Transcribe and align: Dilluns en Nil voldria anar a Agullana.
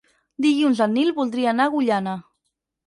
Dilluns 0.45 0.81
en 0.87 0.91
Nil 0.95 1.13
voldria 1.21 1.55
anar 1.55 1.69
a 1.69 1.73
Agullana. 1.75 2.19